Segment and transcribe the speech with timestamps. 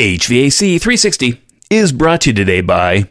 [0.00, 3.08] HVAC 360 is brought to you today by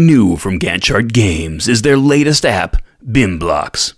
[0.00, 3.94] New from Gantt Chart Games is their latest app, BIM Blocks.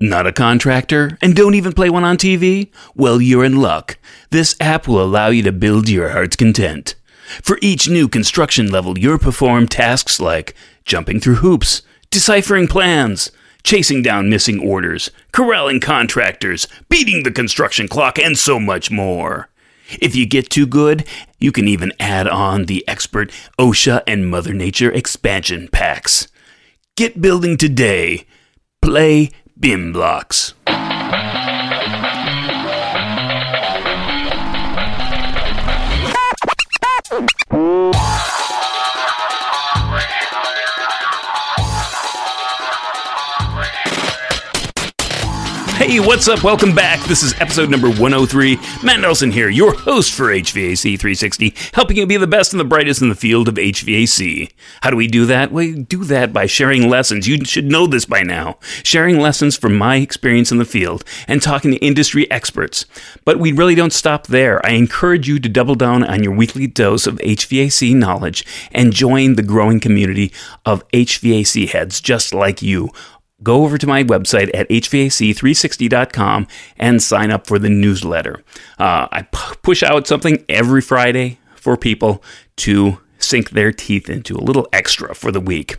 [0.00, 2.70] Not a contractor and don't even play one on TV?
[2.94, 3.98] Well, you're in luck.
[4.30, 6.94] This app will allow you to build your heart's content.
[7.42, 10.54] For each new construction level, you'll perform tasks like
[10.86, 13.30] jumping through hoops, deciphering plans,
[13.62, 19.50] chasing down missing orders, corralling contractors, beating the construction clock, and so much more.
[20.00, 21.06] If you get too good,
[21.38, 26.28] you can even add on the expert OSHA and Mother Nature expansion packs.
[26.96, 28.26] Get building today.
[28.82, 30.54] Play BIM blocks.
[45.88, 46.44] Hey, what's up?
[46.44, 47.02] Welcome back.
[47.06, 48.58] This is episode number 103.
[48.84, 52.64] Matt Nelson here, your host for HVAC 360, helping you be the best and the
[52.66, 54.52] brightest in the field of HVAC.
[54.82, 55.50] How do we do that?
[55.50, 57.26] We do that by sharing lessons.
[57.26, 58.58] You should know this by now.
[58.82, 62.84] Sharing lessons from my experience in the field and talking to industry experts.
[63.24, 64.64] But we really don't stop there.
[64.66, 69.36] I encourage you to double down on your weekly dose of HVAC knowledge and join
[69.36, 70.34] the growing community
[70.66, 72.90] of HVAC heads just like you
[73.42, 78.42] go over to my website at hvac360.com and sign up for the newsletter.
[78.78, 82.22] Uh, I p- push out something every Friday for people
[82.56, 85.76] to sink their teeth into a little extra for the week.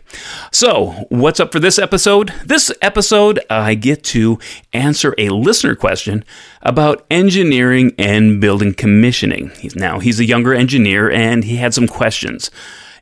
[0.52, 2.32] So, what's up for this episode?
[2.44, 4.38] This episode, I get to
[4.72, 6.24] answer a listener question
[6.62, 9.50] about engineering and building commissioning.
[9.58, 12.50] He's now he's a younger engineer and he had some questions.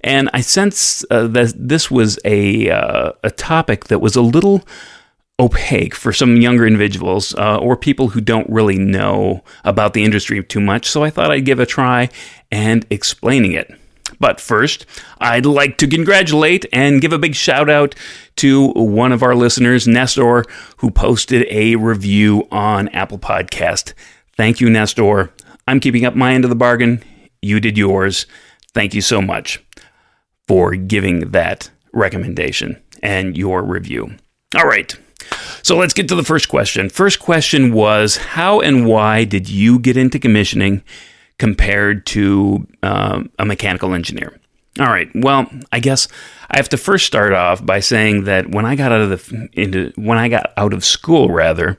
[0.08, 4.66] And I sense uh, that this was a, uh, a topic that was a little
[5.38, 10.42] opaque for some younger individuals uh, or people who don't really know about the industry
[10.42, 10.86] too much.
[10.86, 12.08] So I thought I'd give a try
[12.50, 13.70] and explaining it.
[14.18, 14.86] But first,
[15.20, 17.94] I'd like to congratulate and give a big shout out
[18.36, 20.46] to one of our listeners, Nestor,
[20.78, 23.92] who posted a review on Apple Podcast.
[24.38, 25.34] Thank you, Nestor.
[25.66, 27.04] I'm keeping up my end of the bargain.
[27.42, 28.24] You did yours.
[28.72, 29.62] Thank you so much
[30.48, 34.16] for giving that recommendation and your review.
[34.56, 34.98] All right.
[35.62, 36.88] So let's get to the first question.
[36.88, 40.82] First question was How and why did you get into commissioning
[41.38, 44.38] compared to uh, a mechanical engineer?
[44.80, 45.10] All right.
[45.14, 46.08] Well, I guess
[46.50, 49.48] I have to first start off by saying that when I got out of the
[49.52, 51.78] into when I got out of school, rather,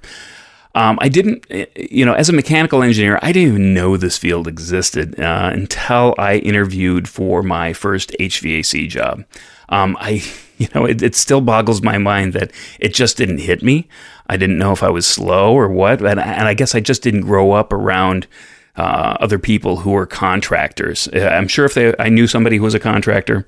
[0.75, 4.47] um, I didn't, you know, as a mechanical engineer, I didn't even know this field
[4.47, 9.25] existed uh, until I interviewed for my first HVAC job.
[9.69, 10.24] Um, I,
[10.57, 13.88] you know, it, it, still boggles my mind that it just didn't hit me.
[14.28, 17.01] I didn't know if I was slow or what, and, and I guess I just
[17.01, 18.28] didn't grow up around
[18.75, 21.07] uh, other people who were contractors.
[21.07, 23.47] Uh, I'm sure if they, I knew somebody who was a contractor,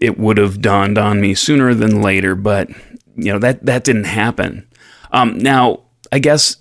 [0.00, 2.34] it would have dawned on me sooner than later.
[2.34, 2.68] But
[3.16, 4.68] you know that that didn't happen.
[5.10, 5.80] Um, now
[6.12, 6.56] I guess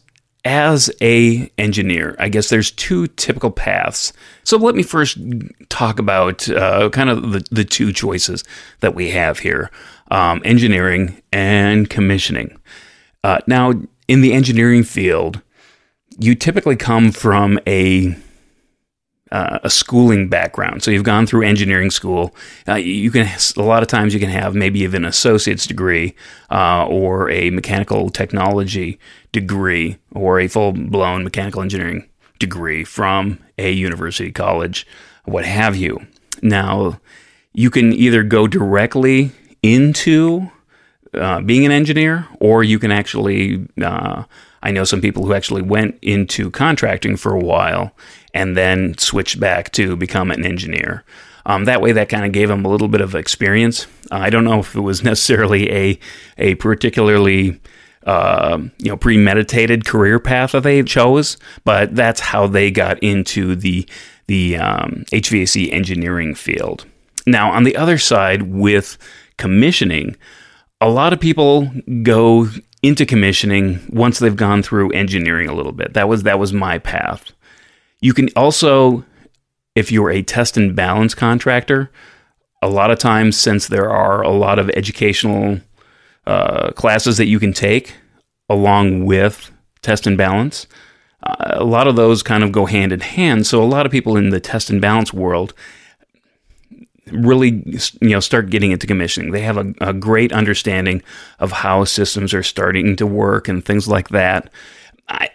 [0.45, 4.13] as a engineer, I guess there's two typical paths.
[4.43, 5.17] So let me first
[5.69, 8.43] talk about uh, kind of the, the two choices
[8.79, 9.69] that we have here:
[10.09, 12.57] um, engineering and commissioning.
[13.23, 13.73] Uh, now,
[14.07, 15.41] in the engineering field,
[16.17, 18.15] you typically come from a
[19.31, 20.83] uh, a schooling background.
[20.83, 22.35] So you've gone through engineering school.
[22.67, 23.27] Uh, you can
[23.57, 26.15] a lot of times you can have maybe even an associate's degree
[26.49, 28.99] uh, or a mechanical technology
[29.31, 32.07] degree or a full blown mechanical engineering
[32.39, 34.87] degree from a university college,
[35.25, 35.99] what have you.
[36.41, 36.99] Now
[37.53, 39.31] you can either go directly
[39.63, 40.51] into
[41.13, 43.67] uh, being an engineer, or you can actually.
[44.63, 47.91] I know some people who actually went into contracting for a while
[48.33, 51.03] and then switched back to become an engineer.
[51.45, 53.87] Um, that way, that kind of gave them a little bit of experience.
[54.11, 55.99] Uh, I don't know if it was necessarily a
[56.37, 57.59] a particularly
[58.05, 63.55] uh, you know premeditated career path that they chose, but that's how they got into
[63.55, 63.87] the
[64.27, 66.85] the um, HVAC engineering field.
[67.25, 68.97] Now, on the other side, with
[69.37, 70.15] commissioning,
[70.79, 71.71] a lot of people
[72.03, 72.47] go
[72.87, 75.93] into commissioning once they've gone through engineering a little bit.
[75.93, 77.31] That was that was my path.
[77.99, 79.03] You can also,
[79.75, 81.91] if you're a test and balance contractor,
[82.61, 85.59] a lot of times, since there are a lot of educational
[86.25, 87.93] uh, classes that you can take
[88.49, 89.51] along with
[89.81, 90.65] test and balance,
[91.23, 93.45] uh, a lot of those kind of go hand in hand.
[93.45, 95.53] So, a lot of people in the test and balance world
[97.11, 97.63] really
[98.01, 101.01] you know start getting into commissioning they have a, a, great understanding
[101.39, 104.51] of how systems are starting to work and things like that
[105.07, 105.29] I,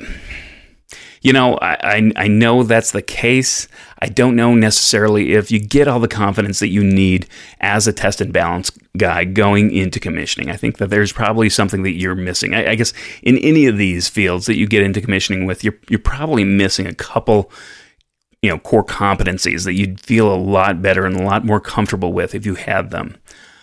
[1.23, 3.69] you know, I, I, I know that's the case.
[4.01, 7.29] I don't know necessarily if you get all the confidence that you need
[7.61, 10.51] as a test and balance guy going into commissioning.
[10.51, 12.55] I think that there's probably something that you're missing.
[12.55, 12.93] I, I guess
[13.23, 16.89] in any of these fields that you get into commissioning with, you're you're probably missing
[16.89, 17.53] a couple
[18.43, 22.13] you know core competencies that you'd feel a lot better and a lot more comfortable
[22.13, 23.17] with if you had them.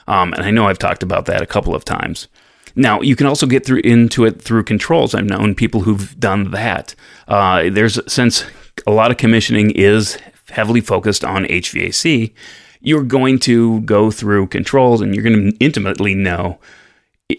[0.07, 2.27] Um, and I know I've talked about that a couple of times.
[2.75, 5.13] Now you can also get through into it through controls.
[5.13, 6.95] I've known people who've done that.
[7.27, 8.45] Uh, there's since
[8.87, 10.17] a lot of commissioning is
[10.49, 12.33] heavily focused on HVAC,
[12.81, 16.59] you're going to go through controls and you're going to intimately know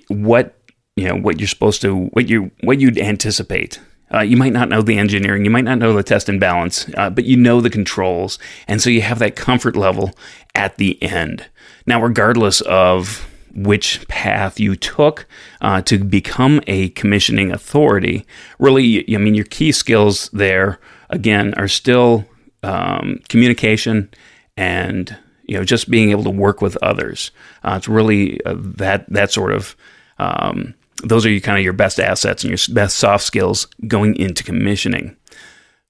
[0.08, 0.56] what
[0.96, 3.80] you know what you're supposed to what you what you'd anticipate
[4.12, 6.86] uh, you might not know the engineering, you might not know the test and balance,
[6.96, 8.38] uh, but you know the controls.
[8.66, 10.12] And so you have that comfort level
[10.54, 11.46] at the end.
[11.86, 15.26] Now, regardless of which path you took
[15.60, 18.26] uh, to become a commissioning authority,
[18.58, 22.26] really, I mean, your key skills there, again, are still
[22.62, 24.10] um, communication
[24.56, 27.30] and you know just being able to work with others.
[27.64, 29.76] Uh, it's really uh, that that sort of
[30.18, 30.74] um,
[31.04, 34.44] those are your, kind of your best assets and your best soft skills going into
[34.44, 35.16] commissioning.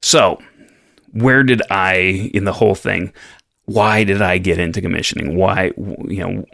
[0.02, 0.40] So,
[1.12, 3.12] where did I in the whole thing?
[3.64, 5.36] Why did I get into commissioning?
[5.36, 6.44] Why you know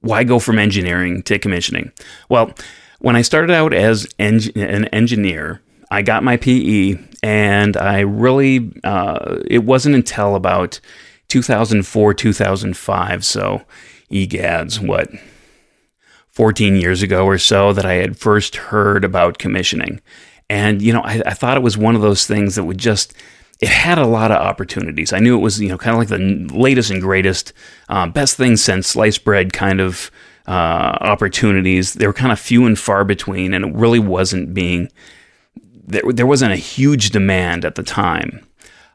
[0.00, 1.92] why go from engineering to commissioning?
[2.28, 2.52] Well,
[3.00, 9.38] when I started out as an engineer, I got my PE, and I really uh,
[9.46, 10.80] it wasn't until about
[11.28, 13.24] 2004 2005.
[13.24, 13.62] So,
[14.10, 15.10] egads, what
[16.38, 20.00] 14 years ago or so that I had first heard about commissioning.
[20.48, 23.12] And, you know, I, I, thought it was one of those things that would just,
[23.60, 25.12] it had a lot of opportunities.
[25.12, 27.52] I knew it was, you know, kind of like the latest and greatest,
[27.88, 30.12] uh, best thing since sliced bread kind of
[30.46, 31.94] uh, opportunities.
[31.94, 34.92] They were kind of few and far between, and it really wasn't being,
[35.88, 38.46] there, there wasn't a huge demand at the time.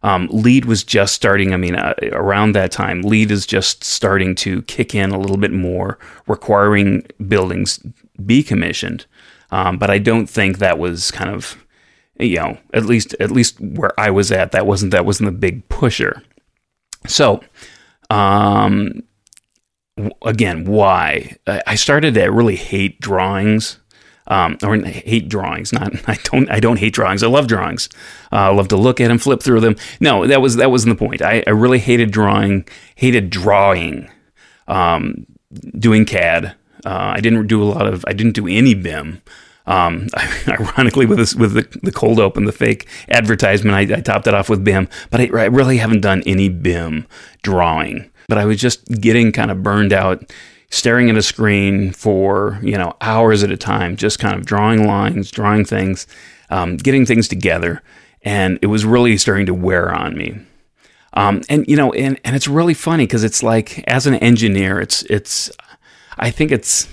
[0.04, 1.54] Um, LEED was just starting.
[1.54, 5.38] I mean, uh, around that time, LEED is just starting to kick in a little
[5.38, 5.98] bit more,
[6.28, 7.80] requiring buildings
[8.26, 9.06] be commissioned.
[9.52, 11.58] Um, but I don't think that was kind of,
[12.20, 15.38] you know, at least at least where I was at, that wasn't that wasn't the
[15.38, 16.22] big pusher.
[17.08, 17.44] So,
[18.10, 19.04] um,
[20.24, 23.80] again, why I started to really hate drawings
[24.28, 25.74] um, or hate drawings.
[25.74, 27.24] Not I don't I don't hate drawings.
[27.24, 27.90] I love drawings.
[28.32, 29.76] Uh, I love to look at them, flip through them.
[30.00, 31.22] No, that was that wasn't the point.
[31.22, 32.68] I, I really hated drawing.
[32.96, 34.10] Hated drawing.
[34.68, 35.26] Um,
[35.78, 36.56] doing CAD.
[36.86, 38.04] Uh, I didn't do a lot of.
[38.08, 39.22] I didn't do any BIM.
[39.66, 40.08] Um,
[40.48, 44.34] ironically, with this, with the, the cold open, the fake advertisement, I, I topped it
[44.34, 44.90] off with BIM.
[45.10, 47.08] But I, I really haven't done any BIM
[47.42, 48.10] drawing.
[48.28, 50.32] But I was just getting kind of burned out
[50.74, 54.88] staring at a screen for you know hours at a time, just kind of drawing
[54.88, 56.08] lines, drawing things,
[56.50, 57.82] um, getting things together,
[58.24, 60.36] and it was really starting to wear on me.
[61.14, 64.80] Um, and you know, and, and it's really funny because it's like as an engineer,
[64.80, 65.52] it's it's
[66.18, 66.88] I think it's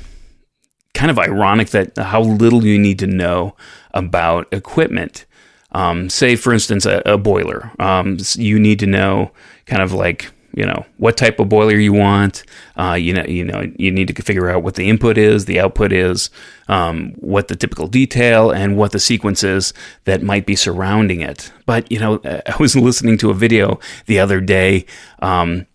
[0.93, 3.57] kind of ironic that how little you need to know
[3.95, 5.25] about equipment.
[5.73, 7.71] Um, say, for instance, a, a boiler.
[7.79, 9.31] Um, you need to know
[9.67, 12.45] kind of like you know what type of boiler you want.
[12.77, 15.61] Uh, you know, you know, you need to figure out what the input is, the
[15.61, 16.31] output is,
[16.69, 19.73] um, what the typical detail, and what the sequence is
[20.05, 21.53] that might be surrounding it.
[21.67, 24.87] But you know, I was listening to a video the other day.
[25.21, 25.67] Um,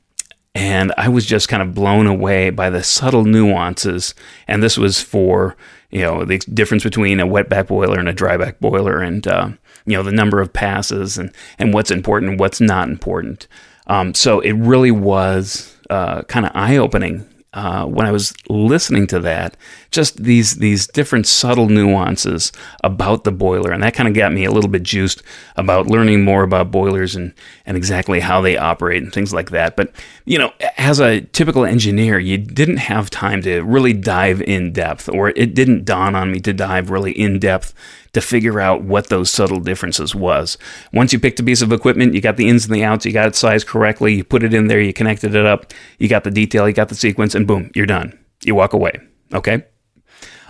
[0.55, 4.15] and I was just kind of blown away by the subtle nuances.
[4.48, 5.58] And this was for
[5.91, 9.50] you know the difference between a wetback boiler and a dryback boiler, and uh,
[9.86, 13.48] you know the number of passes and and what's important and what's not important.
[13.88, 19.08] Um, so it really was uh, kind of eye opening uh, when I was listening
[19.08, 19.56] to that,
[19.89, 22.51] just these these different subtle nuances
[22.84, 25.24] about the boiler, and that kind of got me a little bit juiced
[25.56, 27.34] about learning more about boilers and
[27.65, 29.77] and exactly how they operate and things like that.
[29.77, 34.74] But you know, as a typical engineer, you didn't have time to really dive in
[34.74, 37.74] depth, or it didn't dawn on me to dive really in depth
[38.15, 40.57] to figure out what those subtle differences was.
[40.93, 43.12] Once you picked a piece of equipment, you got the ins and the outs, you
[43.12, 46.24] got it sized correctly, you put it in there, you connected it up, you got
[46.24, 48.17] the detail, you got the sequence, and boom, you're done.
[48.43, 48.93] You walk away.
[49.34, 49.65] Okay.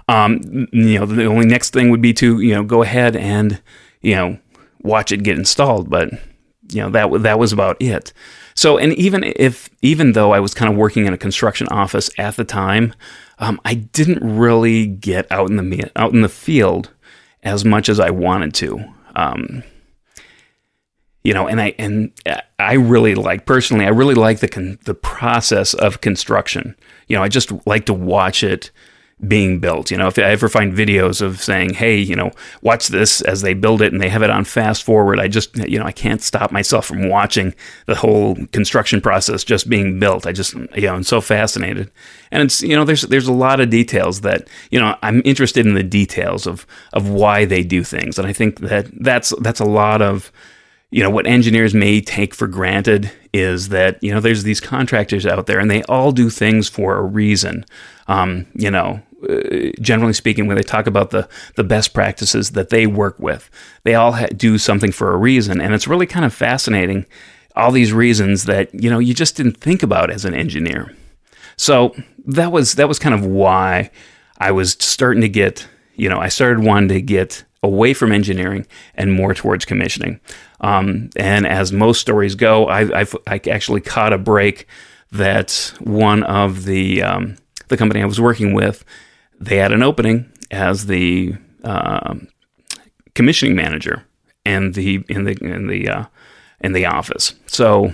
[0.08, 0.42] Um,
[0.72, 3.60] you know, the only next thing would be to you know go ahead and
[4.02, 4.38] you know
[4.82, 6.12] watch it get installed, but
[6.72, 8.14] you know that that was about it.
[8.54, 12.12] So, and even if even though I was kind of working in a construction office
[12.20, 12.94] at the time,
[13.40, 16.92] um, I didn't really get out in the out in the field
[17.46, 18.84] as much as I wanted to.
[19.16, 19.64] Um,
[21.24, 22.12] you know, and I and
[22.60, 26.76] I really like personally, I really like the con- the process of construction.
[27.08, 28.70] You know, I just like to watch it.
[29.28, 29.92] Being built.
[29.92, 32.32] You know, if I ever find videos of saying, "Hey, you know,
[32.62, 35.56] watch this as they build it," and they have it on fast forward, I just,
[35.58, 37.56] you know, I can't stop myself from watching
[37.86, 40.28] the whole construction process just being built.
[40.28, 41.92] I just, you know, I'm so fascinated,
[42.32, 45.66] and it's, you know, there's there's a lot of details that, you know, I'm interested
[45.66, 49.62] in the details of of why they do things, and I think that that's that's
[49.62, 50.32] a lot of
[50.92, 55.26] you know what engineers may take for granted is that you know there's these contractors
[55.26, 57.66] out there and they all do things for a reason
[58.08, 62.70] um, you know uh, generally speaking when they talk about the the best practices that
[62.70, 63.50] they work with
[63.84, 67.06] they all ha- do something for a reason and it's really kind of fascinating
[67.56, 70.94] all these reasons that you know you just didn't think about as an engineer
[71.58, 71.96] so
[72.26, 73.90] that was that was kind of why
[74.38, 78.66] I was starting to get you know I started wanting to get away from engineering
[78.94, 80.20] and more towards commissioning.
[80.62, 84.68] Um, and as most stories go, I, I've, I actually caught a break
[85.12, 87.36] that one of the um,
[87.68, 88.84] the company I was working with,
[89.40, 92.16] they had an opening as the uh,
[93.14, 94.06] commissioning manager
[94.46, 96.06] in the in the in the uh,
[96.62, 97.34] in the office.
[97.48, 97.94] So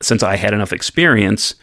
[0.00, 1.54] since I had enough experience,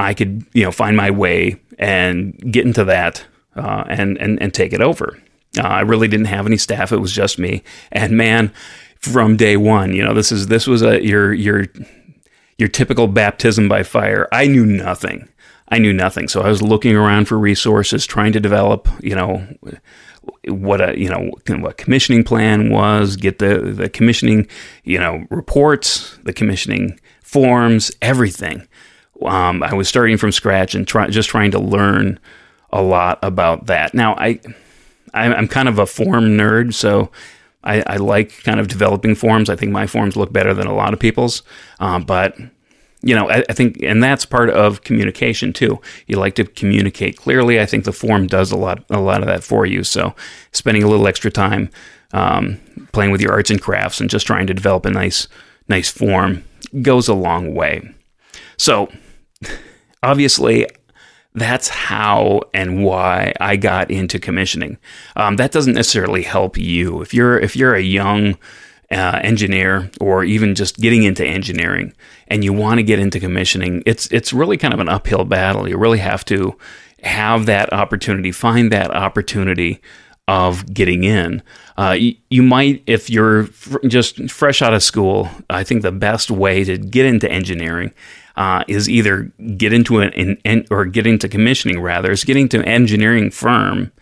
[0.00, 3.24] I could you know find my way and get into that
[3.56, 5.18] uh, and and and take it over.
[5.58, 7.62] Uh, I really didn't have any staff; it was just me.
[7.92, 8.52] And man,
[8.98, 11.66] from day one, you know, this is this was a your your
[12.58, 14.28] your typical baptism by fire.
[14.32, 15.28] I knew nothing.
[15.68, 16.28] I knew nothing.
[16.28, 19.46] So I was looking around for resources, trying to develop, you know,
[20.46, 21.30] what a you know
[21.60, 24.46] what commissioning plan was, get the the commissioning,
[24.84, 28.66] you know, reports, the commissioning forms, everything.
[29.22, 32.18] Um, I was starting from scratch and try, just trying to learn
[32.70, 33.94] a lot about that.
[33.94, 34.40] Now I
[35.14, 37.10] I'm kind of a form nerd, so
[37.62, 39.48] I, I, like kind of developing forms.
[39.48, 41.42] I think my forms look better than a lot of people's,
[41.78, 42.36] um, but
[43.04, 45.80] you know, I, I, think, and that's part of communication too.
[46.06, 47.60] You like to communicate clearly.
[47.60, 49.84] I think the form does a lot, a lot of that for you.
[49.84, 50.14] So,
[50.52, 51.68] spending a little extra time
[52.12, 52.58] um,
[52.92, 55.28] playing with your arts and crafts and just trying to develop a nice,
[55.68, 56.44] nice form
[56.80, 57.94] goes a long way.
[58.56, 58.90] So,
[60.02, 60.66] obviously,
[61.34, 64.78] that's how and why I got into commissioning.
[65.16, 68.38] Um, that doesn't necessarily help you if you're if you're a young
[68.94, 71.92] uh, engineer or even just getting into engineering
[72.28, 73.82] and you want to get into commissioning.
[73.86, 75.68] It's it's really kind of an uphill battle.
[75.68, 76.56] You really have to
[77.02, 79.80] have that opportunity, find that opportunity
[80.26, 81.42] of getting in.
[81.76, 85.92] Uh, you, you, might, if you're fr- just fresh out of school, I think the
[85.92, 87.92] best way to get into engineering
[88.36, 89.24] uh, is either
[89.56, 93.92] get into an, an, or get into commissioning rather is getting to an engineering firm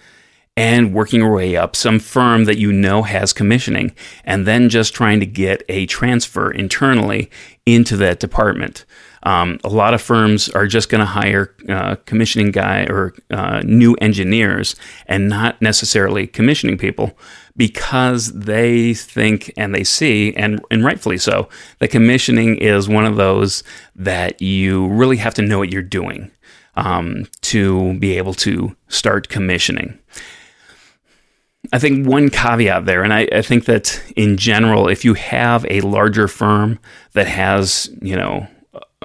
[0.56, 3.94] and working your way up some firm that you know has commissioning
[4.24, 7.30] and then just trying to get a transfer internally
[7.64, 8.84] into that department
[9.24, 13.62] um, a lot of firms are just going to hire uh, commissioning guy or uh,
[13.64, 14.74] new engineers
[15.06, 17.16] and not necessarily commissioning people
[17.56, 23.16] because they think and they see, and, and rightfully so, that commissioning is one of
[23.16, 23.62] those
[23.94, 26.30] that you really have to know what you're doing
[26.74, 29.98] um, to be able to start commissioning.
[31.72, 35.64] I think one caveat there, and I, I, think that in general, if you have
[35.70, 36.78] a larger firm
[37.12, 38.46] that has, you know,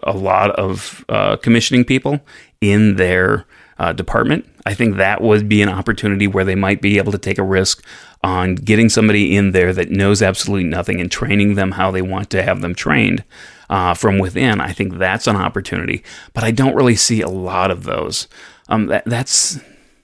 [0.04, 2.20] a lot of uh, commissioning people
[2.60, 3.46] in their
[3.80, 7.18] uh, department, I think that would be an opportunity where they might be able to
[7.18, 7.86] take a risk
[8.22, 12.30] on getting somebody in there that knows absolutely nothing and training them how they want
[12.32, 13.24] to have them trained
[13.70, 14.60] uh, from within.
[14.60, 18.28] I think that's an opportunity, but I don't really see a lot of those.
[18.68, 19.60] Um, that, that's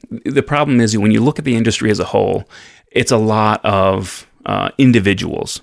[0.09, 2.47] the problem is when you look at the industry as a whole,
[2.91, 5.61] it's a lot of uh, individuals.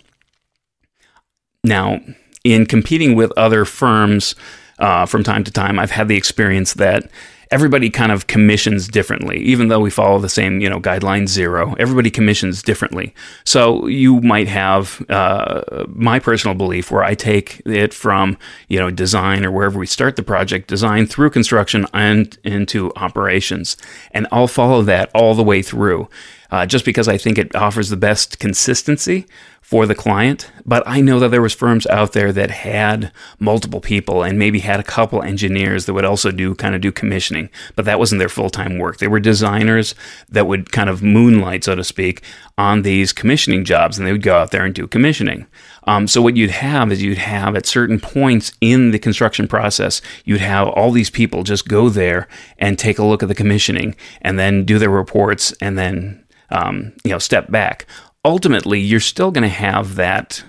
[1.62, 2.00] Now,
[2.44, 4.34] in competing with other firms
[4.78, 7.10] uh, from time to time, I've had the experience that
[7.50, 11.74] everybody kind of commissions differently, even though we follow the same, you know, guideline zero.
[11.78, 13.12] Everybody commissions differently.
[13.44, 18.38] So you might have uh, my personal belief where I take it from,
[18.68, 23.76] you know, design or wherever we start the project, design through construction and into operations,
[24.12, 26.08] and I'll follow that all the way through.
[26.50, 29.26] Uh, just because I think it offers the best consistency
[29.70, 30.50] for the client.
[30.66, 34.58] But I know that there was firms out there that had multiple people and maybe
[34.58, 38.18] had a couple engineers that would also do kind of do commissioning, but that wasn't
[38.18, 38.98] their full-time work.
[38.98, 39.94] They were designers
[40.28, 42.22] that would kind of moonlight, so to speak,
[42.58, 45.46] on these commissioning jobs, and they would go out there and do commissioning.
[45.84, 50.02] Um, so what you'd have is you'd have at certain points in the construction process,
[50.24, 52.26] you'd have all these people just go there
[52.58, 56.92] and take a look at the commissioning, and then do their reports, and then um,
[57.04, 57.86] you know step back
[58.24, 60.44] ultimately you're still going to have that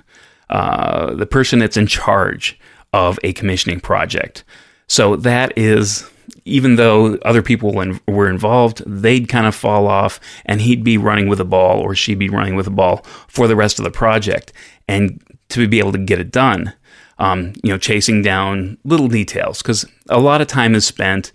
[0.50, 2.60] uh, the person that's in charge
[2.94, 4.44] of a commissioning project.
[4.88, 6.10] So that is
[6.44, 7.74] even though other people
[8.08, 11.96] were involved, they'd kind of fall off and he'd be running with the ball or
[11.96, 14.52] she'd be running with the ball for the rest of the project.
[14.88, 16.74] And to be able to get it done,
[17.20, 21.32] um, you know, chasing down little details because a lot of time is spent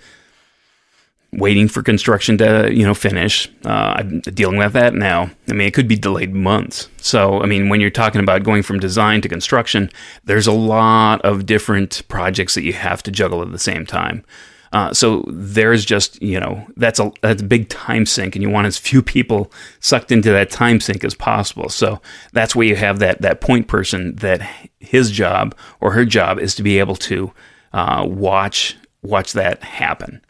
[1.33, 3.49] waiting for construction to you know finish.
[3.65, 5.31] Uh, I'm dealing with that now.
[5.49, 6.89] I mean, it could be delayed months.
[6.99, 9.91] So, I mean, when you're talking about going from design to construction,
[10.25, 14.25] there's a lot of different projects that you have to juggle at the same time.
[14.73, 18.51] Uh, so there's just you know that's a that's a big time sink, and you
[18.51, 21.69] want as few people sucked into that time sink as possible.
[21.69, 22.01] So
[22.33, 24.43] that's where you have that that point person that
[24.81, 27.33] his job or her job is to be able to
[27.73, 30.21] uh, watch watch that happen.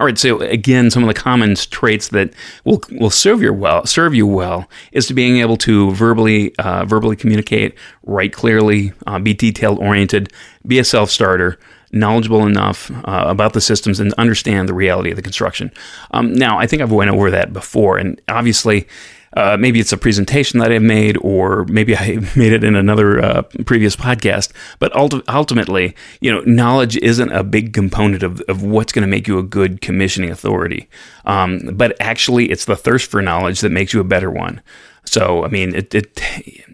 [0.00, 2.32] All right, so again, some of the common traits that
[2.64, 6.86] will will serve you well serve you well is to being able to verbally uh,
[6.86, 10.32] verbally communicate, write clearly, uh, be detailed oriented,
[10.66, 11.58] be a self starter,
[11.92, 15.70] knowledgeable enough uh, about the systems, and understand the reality of the construction.
[16.12, 18.88] Um, now, I think I've went over that before, and obviously
[19.36, 23.22] uh, maybe it's a presentation that I've made, or maybe I made it in another
[23.22, 24.52] uh, previous podcast.
[24.78, 29.28] But ultimately, you know, knowledge isn't a big component of, of what's going to make
[29.28, 30.88] you a good commissioning authority.
[31.24, 34.60] Um, but actually, it's the thirst for knowledge that makes you a better one.
[35.04, 36.20] So, I mean, it, it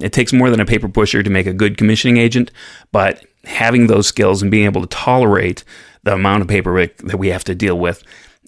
[0.00, 2.50] it takes more than a paper pusher to make a good commissioning agent,
[2.90, 5.62] but having those skills and being able to tolerate
[6.02, 8.02] the amount of paperwork that we have to deal with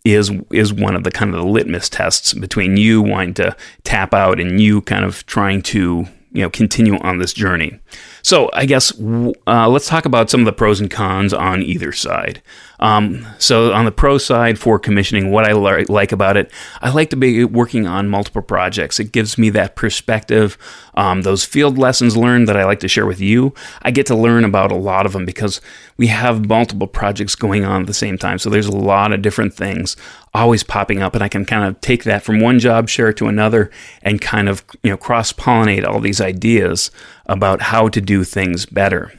[0.05, 4.15] is is one of the kind of the litmus tests between you wanting to tap
[4.15, 7.79] out and you kind of trying to you know continue on this journey.
[8.23, 11.93] So I guess uh, let's talk about some of the pros and cons on either
[11.93, 12.43] side.
[12.81, 17.11] Um, so on the pro side for commissioning, what I like about it, I like
[17.11, 19.01] to be working on multiple projects.
[19.01, 20.57] It gives me that perspective,
[20.95, 23.53] um, those field lessons learned that I like to share with you.
[23.83, 25.61] I get to learn about a lot of them because
[25.97, 28.39] we have multiple projects going on at the same time.
[28.39, 29.97] So there's a lot of different things
[30.33, 33.27] always popping up, and I can kind of take that from one job share to
[33.27, 33.71] another
[34.03, 36.91] and kind of you know cross pollinate all these ideas
[37.29, 39.13] about how to do things better.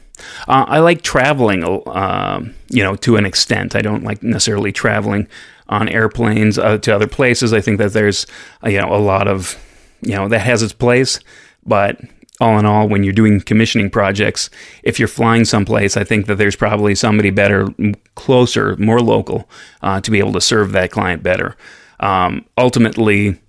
[0.48, 3.74] Uh, I like traveling, uh, you know, to an extent.
[3.74, 5.28] I don't like necessarily traveling
[5.68, 7.52] on airplanes uh, to other places.
[7.52, 8.26] I think that there's,
[8.64, 9.58] you know, a lot of,
[10.02, 11.20] you know, that has its place.
[11.64, 12.00] But
[12.40, 14.50] all in all, when you're doing commissioning projects,
[14.82, 17.68] if you're flying someplace, I think that there's probably somebody better,
[18.14, 19.48] closer, more local
[19.82, 21.56] uh, to be able to serve that client better.
[22.00, 23.40] Um, ultimately,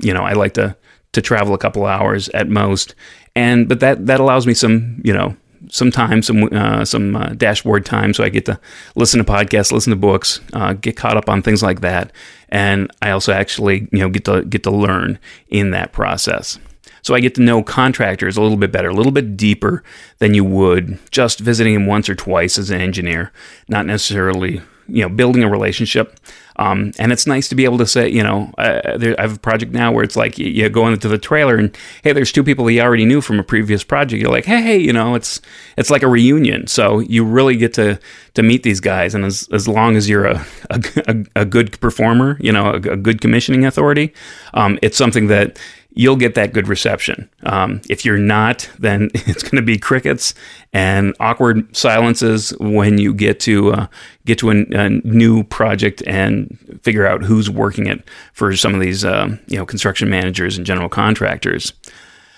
[0.00, 0.76] you know, I like to
[1.12, 2.94] to travel a couple hours at most,
[3.34, 5.36] and but that that allows me some, you know,
[5.68, 8.58] some time, some uh, some uh, dashboard time, so I get to
[8.94, 12.12] listen to podcasts, listen to books, uh, get caught up on things like that,
[12.48, 16.58] and I also actually you know get to get to learn in that process.
[17.02, 19.82] So I get to know contractors a little bit better, a little bit deeper
[20.18, 23.32] than you would just visiting them once or twice as an engineer,
[23.68, 24.60] not necessarily
[24.90, 26.18] you know building a relationship.
[26.56, 29.36] Um, and it's nice to be able to say you know uh, there, i have
[29.36, 32.32] a project now where it's like you, you, go into the trailer and hey there's
[32.32, 34.20] two people you already knew from a previous project.
[34.20, 35.40] You're like hey hey you know it's
[35.78, 36.66] it's like a reunion.
[36.66, 37.98] So you really get to
[38.34, 39.14] to meet these guys.
[39.14, 42.96] And as, as long as you're a, a, a good performer you know a, a
[42.96, 44.12] good commissioning authority
[44.54, 45.58] um, it's something that
[45.92, 47.28] you'll get that good reception.
[47.42, 50.34] Um, if you're not, then it's going to be crickets
[50.72, 53.86] and awkward silences when you get to uh,
[54.24, 58.80] get to a, a, new project and figure out who's working it for some of
[58.80, 61.72] these uh, you know construction managers and general contractors.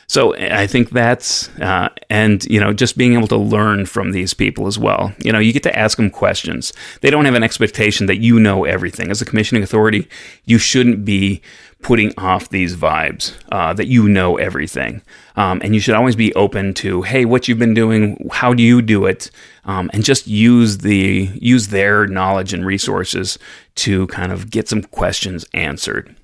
[0.06, 4.34] So I think that's uh, and you know just being able to learn from these
[4.34, 5.14] people as well.
[5.24, 6.72] You know, you get to ask them questions.
[7.00, 9.10] They don't have an expectation that you know everything.
[9.10, 10.08] As a commissioning authority,
[10.44, 11.40] you shouldn't be
[11.82, 15.02] putting off these vibes uh, that you know everything.
[15.36, 18.62] Um, and you should always be open to, hey, what you've been doing, how do
[18.62, 19.30] you do it,
[19.64, 23.38] um, and just use the use their knowledge and resources
[23.76, 26.14] to kind of get some questions answered.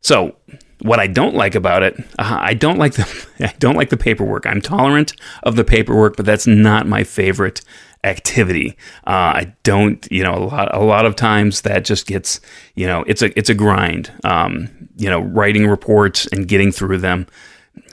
[0.00, 0.34] So,
[0.82, 3.96] what I don't like about it, uh, I don't like the I don't like the
[3.96, 4.46] paperwork.
[4.46, 7.62] I'm tolerant of the paperwork, but that's not my favorite
[8.04, 8.76] activity.
[9.06, 12.40] Uh, I don't, you know, a lot a lot of times that just gets,
[12.74, 14.12] you know, it's a it's a grind.
[14.24, 17.26] Um, you know, writing reports and getting through them.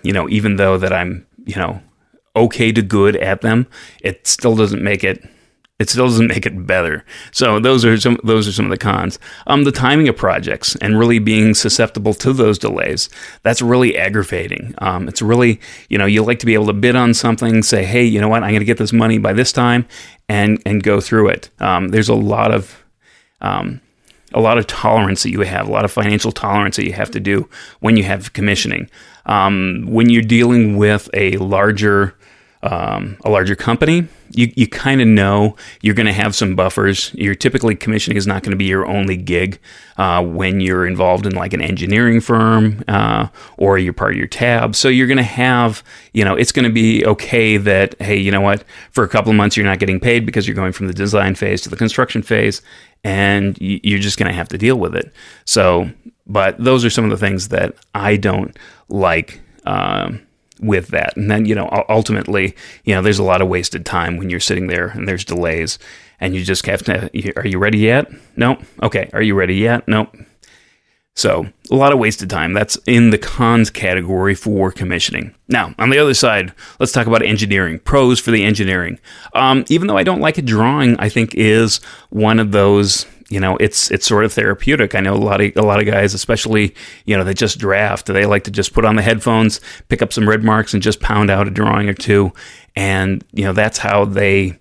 [0.03, 1.81] You know, even though that I'm, you know,
[2.35, 3.67] okay to good at them,
[4.01, 5.23] it still doesn't make it
[5.79, 7.05] it still doesn't make it better.
[7.31, 9.17] So those are some those are some of the cons.
[9.47, 13.09] Um, the timing of projects and really being susceptible to those delays.
[13.43, 14.75] That's really aggravating.
[14.79, 17.85] Um, it's really you know you like to be able to bid on something, say,
[17.85, 19.87] hey, you know what, I'm going to get this money by this time,
[20.27, 21.49] and and go through it.
[21.59, 22.83] Um, there's a lot of
[23.41, 23.79] um,
[24.33, 27.11] a lot of tolerance that you have, a lot of financial tolerance that you have
[27.11, 28.89] to do when you have commissioning.
[29.25, 32.15] Um, when you're dealing with a larger
[32.61, 37.11] um, a larger company, you, you kind of know you're going to have some buffers.
[37.13, 39.59] You're typically commissioning is not going to be your only gig
[39.97, 44.27] uh, when you're involved in like an engineering firm uh, or you're part of your
[44.27, 44.75] tab.
[44.75, 48.31] So you're going to have, you know, it's going to be okay that, hey, you
[48.31, 50.87] know what, for a couple of months you're not getting paid because you're going from
[50.87, 52.61] the design phase to the construction phase
[53.03, 55.13] and you're just going to have to deal with it.
[55.45, 55.89] So,
[56.27, 58.57] but those are some of the things that I don't
[58.89, 59.41] like.
[59.65, 60.21] Um,
[60.59, 61.15] with that.
[61.15, 64.39] And then, you know, ultimately, you know, there's a lot of wasted time when you're
[64.39, 65.79] sitting there and there's delays
[66.19, 68.11] and you just have to, are you ready yet?
[68.35, 68.61] No.
[68.83, 69.09] Okay.
[69.13, 69.87] Are you ready yet?
[69.87, 70.15] Nope.
[71.15, 72.53] So, a lot of wasted time.
[72.53, 75.35] That's in the cons category for commissioning.
[75.49, 77.79] Now, on the other side, let's talk about engineering.
[77.79, 78.99] Pros for the engineering.
[79.33, 83.39] Um, even though I don't like a drawing, I think is one of those you
[83.39, 84.95] know it's it's sort of therapeutic.
[84.95, 88.07] I know a lot of a lot of guys, especially you know, they just draft.
[88.07, 90.99] They like to just put on the headphones, pick up some red marks, and just
[90.99, 92.33] pound out a drawing or two,
[92.75, 94.59] and you know that's how they.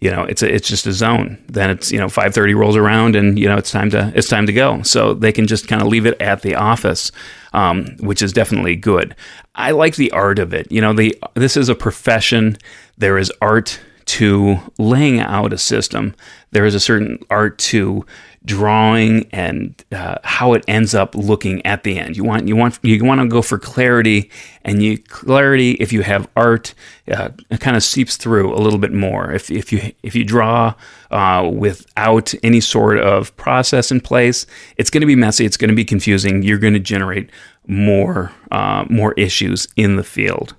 [0.00, 1.42] You know, it's a, it's just a zone.
[1.48, 4.46] Then it's you know 5:30 rolls around, and you know it's time to it's time
[4.46, 4.80] to go.
[4.82, 7.10] So they can just kind of leave it at the office,
[7.52, 9.16] um, which is definitely good.
[9.56, 10.70] I like the art of it.
[10.70, 12.58] You know, the this is a profession.
[12.96, 16.14] There is art to laying out a system.
[16.50, 18.06] There is a certain art to
[18.44, 22.16] drawing and uh, how it ends up looking at the end.
[22.16, 24.30] You want you want you want to go for clarity,
[24.64, 26.74] and you clarity if you have art,
[27.12, 29.30] uh, it kind of seeps through a little bit more.
[29.30, 30.74] If if you if you draw
[31.10, 34.46] uh, without any sort of process in place,
[34.78, 35.44] it's going to be messy.
[35.44, 36.42] It's going to be confusing.
[36.42, 37.28] You're going to generate
[37.66, 40.54] more uh, more issues in the field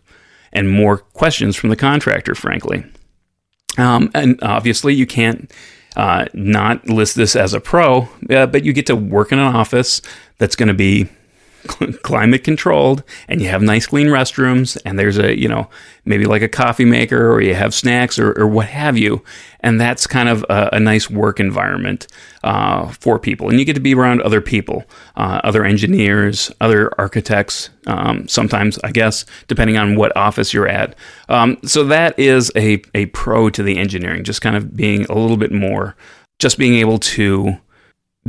[0.54, 2.84] and more questions from the contractor, frankly.
[3.80, 5.52] Um, and obviously, you can't
[5.96, 9.56] uh, not list this as a pro, uh, but you get to work in an
[9.56, 10.02] office
[10.38, 11.08] that's going to be
[12.04, 15.70] climate controlled and you have nice clean restrooms and there's a you know
[16.06, 19.24] maybe like a coffee maker or you have snacks or, or what have you
[19.62, 22.08] and that's kind of a, a nice work environment
[22.44, 23.50] uh, for people.
[23.50, 24.84] And you get to be around other people
[25.16, 30.96] uh, other engineers other architects um, sometimes i guess depending on what office you're at.
[31.28, 35.14] Um, so that is a, a pro to the engineering just kind of being a
[35.14, 35.96] little bit more
[36.40, 37.58] just being able to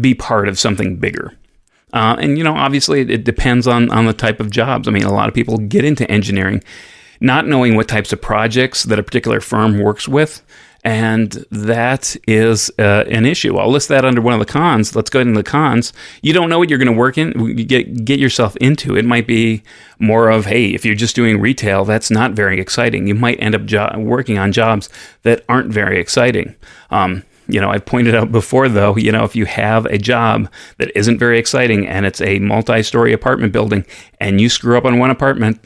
[0.01, 1.33] be part of something bigger
[1.93, 4.89] uh, and you know, obviously, it, depends on on the type of jobs.
[4.89, 6.63] I mean, a lot of people get into engineering
[7.21, 10.43] not knowing what types of projects that a particular firm works with.
[10.83, 13.59] And that is uh, an issue.
[13.59, 14.97] I'll list that under one of the cons.
[14.97, 15.93] Let's go into the cons.
[16.23, 18.97] You don't know what you're going to work in, get get yourself into.
[18.97, 19.63] It might be
[19.99, 23.07] more of, hey, if you're just doing retail, that's not very exciting.
[23.07, 24.89] You might end up jo- working on jobs
[25.23, 26.55] that aren't very exciting.
[26.91, 30.51] Um, you know, I've pointed out before, though, you know, if you have a job
[30.79, 33.85] that isn't very exciting and it's a multi story apartment building
[34.21, 35.61] and you screw up on one apartment,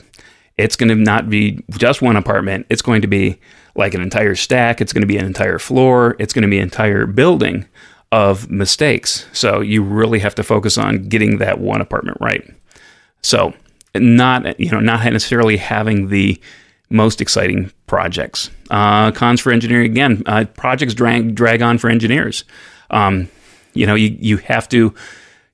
[0.57, 2.67] it's going to not be just one apartment.
[2.71, 3.41] It's going to be
[3.75, 4.81] like an entire stack.
[4.81, 6.17] It's going to be an entire floor.
[6.19, 7.67] It's going to be an entire building
[8.13, 9.27] of mistakes.
[9.33, 12.49] So you really have to focus on getting that one apartment right.
[13.23, 13.55] So,
[13.97, 16.41] not, you know, not necessarily having the
[16.95, 18.51] most exciting projects.
[18.71, 22.45] Uh, cons for engineering again, uh, projects drag drag on for engineers.
[22.91, 23.29] Um,
[23.75, 24.95] you know, you you have to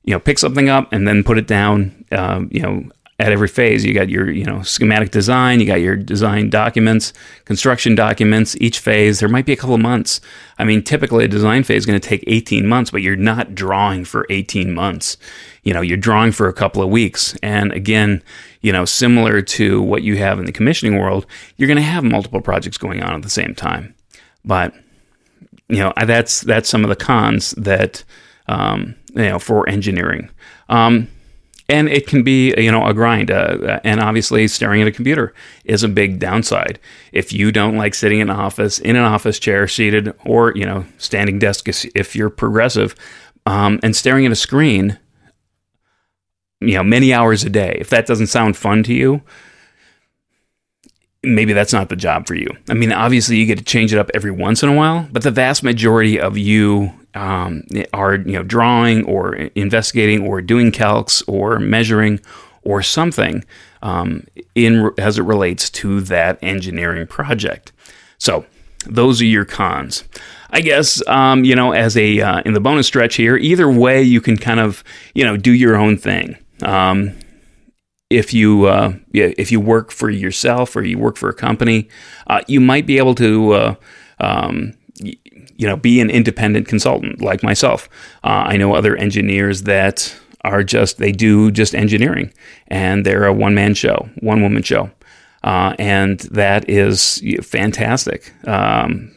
[0.05, 2.05] you know pick something up and then put it down.
[2.13, 2.85] Um, you know,
[3.21, 7.13] at every phase, you got your you know schematic design, you got your design documents,
[7.45, 8.57] construction documents.
[8.61, 10.21] Each phase there might be a couple of months.
[10.59, 13.55] I mean, typically a design phase is going to take 18 months, but you're not
[13.55, 15.17] drawing for 18 months.
[15.63, 18.23] You know, you're drawing for a couple of weeks, and again
[18.61, 22.05] you know, similar to what you have in the commissioning world, you're going to have
[22.05, 23.95] multiple projects going on at the same time.
[24.45, 24.75] But
[25.69, 28.05] you know, that's that's some of the cons that
[28.49, 30.29] um, you know for engineering.
[30.69, 31.09] Um,
[31.71, 35.33] and it can be you know a grind uh, and obviously staring at a computer
[35.65, 36.79] is a big downside
[37.13, 40.65] if you don't like sitting in an office in an office chair seated or you
[40.65, 42.95] know standing desk if you're progressive
[43.47, 44.99] um, and staring at a screen
[46.61, 47.77] you know, many hours a day.
[47.81, 49.23] If that doesn't sound fun to you,
[51.23, 52.49] maybe that's not the job for you.
[52.69, 55.23] I mean, obviously you get to change it up every once in a while, but
[55.23, 61.23] the vast majority of you um, are, you know, drawing or investigating or doing calcs
[61.27, 62.21] or measuring
[62.63, 63.45] or something
[63.83, 67.73] um, in as it relates to that engineering project.
[68.19, 68.45] So
[68.87, 70.05] those are your cons.
[70.51, 74.03] I guess um, you know, as a uh, in the bonus stretch here, either way
[74.03, 76.37] you can kind of you know do your own thing.
[76.63, 77.17] Um,
[78.11, 81.89] if you uh, if you work for yourself or you work for a company,
[82.27, 83.75] uh, you might be able to uh,
[84.19, 84.75] um,
[85.61, 87.89] you know be an independent consultant like myself.
[88.25, 89.97] Uh, I know other engineers that
[90.43, 92.33] are just they do just engineering
[92.69, 94.91] and they're a one man show, one woman show.
[95.43, 98.33] uh, and that is fantastic.
[98.47, 99.17] Um,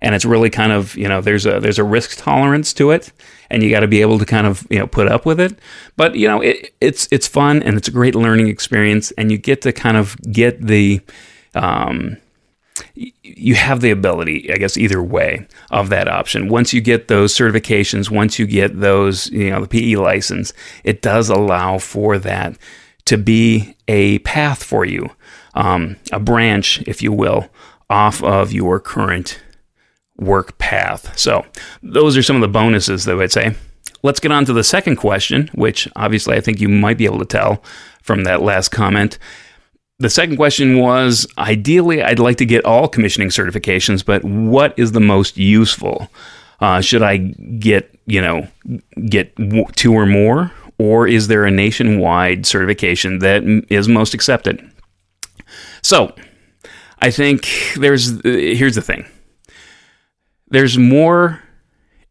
[0.00, 3.12] and it's really kind of you know there's a there's a risk tolerance to it,
[3.50, 5.58] and you got to be able to kind of you know put up with it.
[5.96, 9.38] But you know it, it's it's fun and it's a great learning experience, and you
[9.38, 11.00] get to kind of get the
[11.54, 12.16] um,
[12.94, 16.48] you have the ability, I guess, either way of that option.
[16.48, 20.52] Once you get those certifications, once you get those, you know, the PE license,
[20.84, 22.56] it does allow for that
[23.06, 25.10] to be a path for you,
[25.54, 27.48] um, a branch, if you will,
[27.88, 29.40] off of your current
[30.16, 31.16] work path.
[31.18, 31.46] So,
[31.82, 33.54] those are some of the bonuses that I would say.
[34.02, 37.18] Let's get on to the second question, which obviously I think you might be able
[37.18, 37.62] to tell
[38.02, 39.18] from that last comment.
[40.00, 44.92] The second question was ideally, I'd like to get all commissioning certifications, but what is
[44.92, 46.08] the most useful?
[46.60, 48.46] Uh, should I get, you know,
[49.08, 49.34] get
[49.74, 50.52] two or more?
[50.78, 54.70] Or is there a nationwide certification that is most accepted?
[55.82, 56.14] So,
[57.00, 59.04] I think there's, uh, here's the thing
[60.46, 61.42] there's more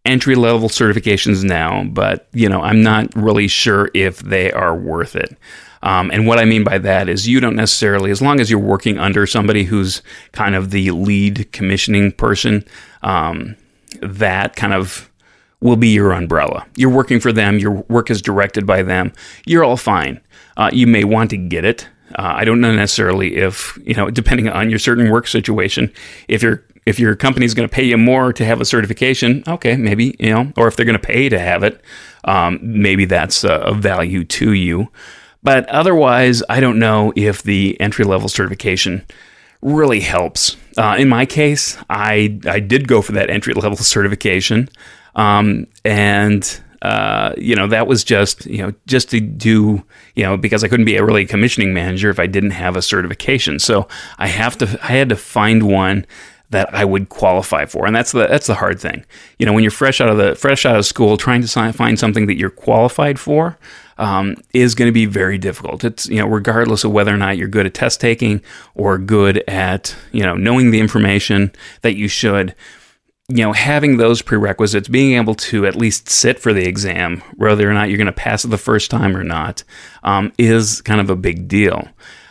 [0.03, 5.15] entry level certifications now, but, you know, I'm not really sure if they are worth
[5.15, 5.37] it.
[5.87, 8.59] Um, and what I mean by that is you don't necessarily, as long as you're
[8.59, 10.01] working under somebody who's
[10.33, 12.65] kind of the lead commissioning person,
[13.03, 13.55] um,
[14.01, 15.09] that kind of
[15.61, 16.65] will be your umbrella.
[16.75, 19.13] You're working for them, your work is directed by them,
[19.45, 20.19] you're all fine.
[20.57, 21.87] Uh, you may want to get it.
[22.15, 25.93] Uh, I don't know necessarily if, you know, depending on your certain work situation,
[26.27, 29.75] if your if your company's going to pay you more to have a certification, okay,
[29.75, 31.81] maybe, you know, or if they're going to pay to have it,
[32.23, 34.89] um, maybe that's a value to you.
[35.47, 39.05] But otherwise, I don't know if the entry level certification
[39.61, 40.57] really helps.
[40.75, 44.67] Uh, in my case, I I did go for that entry level certification,
[45.15, 46.43] um, and
[46.81, 49.81] uh, you know that was just you know just to do
[50.15, 52.81] you know because I couldn't be a really commissioning manager if I didn't have a
[52.81, 53.57] certification.
[53.59, 56.05] So I have to I had to find one
[56.49, 59.05] that I would qualify for, and that's the that's the hard thing.
[59.39, 61.97] You know, when you're fresh out of the fresh out of school, trying to find
[61.97, 63.57] something that you're qualified for
[63.97, 65.83] um, is going to be very difficult.
[65.83, 68.41] It's you know regardless of whether or not you're good at test taking
[68.75, 72.55] or good at you know knowing the information that you should.
[73.29, 77.69] You know, having those prerequisites, being able to at least sit for the exam, whether
[77.69, 79.65] or not you're going to pass it the first time or not,
[80.03, 81.89] um, is kind of a big deal.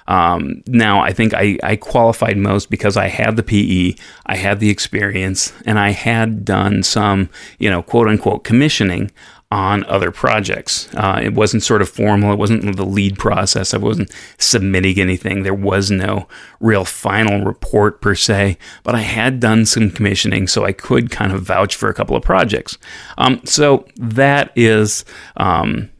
[0.09, 4.61] Um, now, I think I, I, qualified most because I had the PE, I had
[4.61, 9.11] the experience, and I had done some, you know, quote unquote commissioning
[9.51, 10.93] on other projects.
[10.95, 15.43] Uh, it wasn't sort of formal, it wasn't the LEED process, I wasn't submitting anything.
[15.43, 16.27] There was no
[16.59, 21.33] real final report per se, but I had done some commissioning, so I could kind
[21.33, 22.77] of vouch for a couple of projects.
[23.19, 25.05] Um, so that is,
[25.37, 25.91] um,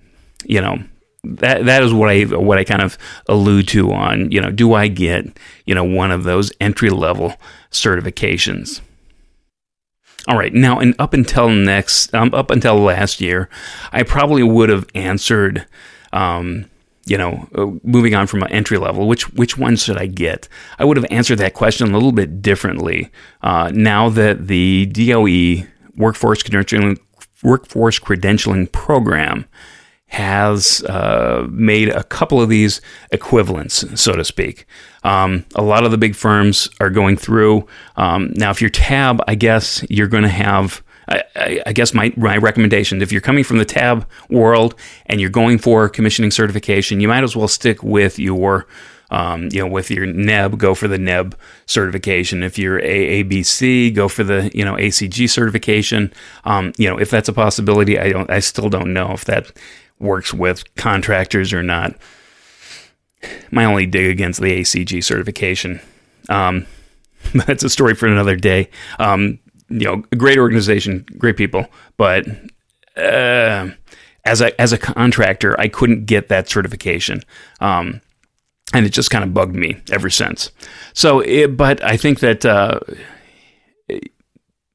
[0.45, 0.83] you know,
[1.23, 2.97] that that is what I what I kind of
[3.29, 5.27] allude to on you know do I get
[5.65, 7.35] you know one of those entry level
[7.73, 8.81] certifications
[10.29, 13.49] all right, now and up until next, um, up until last year,
[13.93, 15.67] I probably would have answered,
[16.13, 16.67] um,
[17.05, 20.49] you know, uh, moving on from an entry level, which which one should I get?
[20.79, 23.11] I would have answered that question a little bit differently.
[23.43, 26.99] Uh, now that the DOE workforce credentialing
[27.43, 29.47] workforce credentialing program
[30.09, 34.67] has uh, made a couple of these equivalents, so to speak.
[35.03, 37.67] Um, a lot of the big firms are going through.
[37.97, 40.83] Um, now, if you're tab, I guess you're going to have.
[41.09, 44.75] I, I, guess my, my recommendation if you're coming from the tab world
[45.07, 48.67] and you're going for commissioning certification, you might as well stick with your
[49.11, 51.35] um, you know, with your NEBB, go for the NEBB
[51.67, 52.43] certification.
[52.43, 56.13] If you're AABC, go for the you know ACG certification.
[56.45, 59.53] Um, you know, if that's a possibility, I don't, I still don't know if that
[59.99, 61.97] works with contractors or not.
[63.51, 65.81] My only dig against the ACG certification.
[66.29, 66.67] Um,
[67.47, 68.71] that's a story for another day.
[68.99, 72.27] Um, you know, a great organization, great people, but
[72.97, 73.71] uh,
[74.25, 77.23] as a as a contractor, I couldn't get that certification.
[77.61, 78.01] Um,
[78.73, 80.51] and it just kind of bugged me ever since.
[80.93, 82.81] So, it, but I think that uh,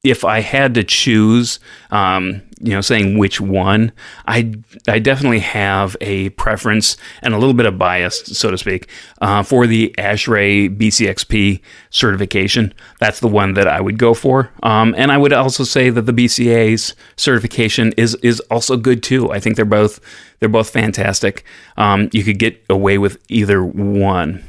[0.02, 3.92] if I had to choose, um, you know, saying which one,
[4.26, 4.54] I
[4.86, 8.88] I definitely have a preference and a little bit of bias, so to speak,
[9.20, 12.72] uh, for the ASHRAE BCXP certification.
[13.00, 16.02] That's the one that I would go for, um, and I would also say that
[16.02, 19.32] the BCA's certification is is also good too.
[19.32, 19.98] I think they're both
[20.38, 21.44] they're both fantastic.
[21.76, 24.44] Um, you could get away with either one.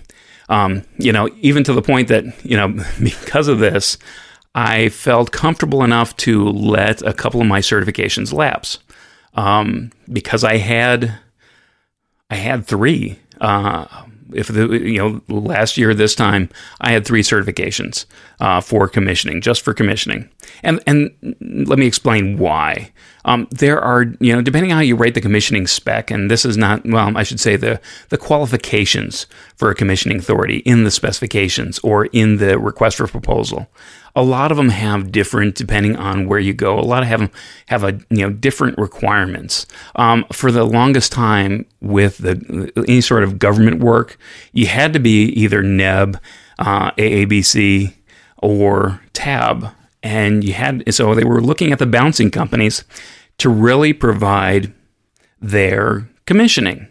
[0.50, 2.70] Um, you know, even to the point that you know
[3.04, 3.98] because of this.
[4.56, 8.80] I felt comfortable enough to let a couple of my certifications lapse
[9.34, 11.18] um, because I had
[12.30, 13.20] I had three.
[13.42, 13.86] Uh,
[14.34, 16.50] if the you know last year this time
[16.82, 18.06] I had three certifications
[18.40, 20.30] uh, for commissioning, just for commissioning,
[20.64, 21.12] and and
[21.68, 22.92] let me explain why.
[23.26, 26.46] Um, there are you know depending on how you rate the commissioning spec, and this
[26.46, 30.92] is not well, I should say the the qualifications for a commissioning authority in the
[30.92, 33.68] specifications or in the request for proposal
[34.16, 36.80] a lot of them have different depending on where you go.
[36.80, 37.32] A lot of them
[37.68, 39.66] have a you know different requirements.
[39.96, 44.18] Um, for the longest time with the any sort of government work,
[44.52, 46.20] you had to be either NEBB,
[46.60, 47.94] uh, AABC,
[48.38, 49.70] or TAB,
[50.04, 52.84] and you had so they were looking at the bouncing companies
[53.40, 54.74] to really provide
[55.42, 56.88] their commissioning.